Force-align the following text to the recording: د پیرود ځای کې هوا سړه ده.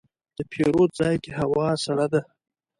د 0.37 0.39
پیرود 0.51 0.89
ځای 0.99 1.15
کې 1.23 1.31
هوا 1.39 1.67
سړه 1.85 2.07
ده. 2.13 2.21